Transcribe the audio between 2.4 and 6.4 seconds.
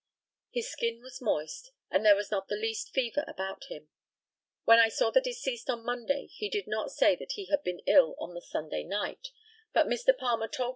the least fever about him. When I saw the deceased on Monday